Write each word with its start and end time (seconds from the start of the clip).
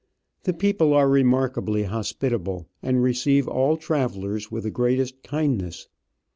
The 0.45 0.53
people 0.53 0.93
are 0.95 1.07
remarkably 1.07 1.83
hospitable, 1.83 2.67
and 2.81 3.03
receive 3.03 3.47
all 3.47 3.77
travellers 3.77 4.49
with 4.49 4.63
the 4.63 4.71
greatest 4.71 5.21
kindness. 5.21 5.89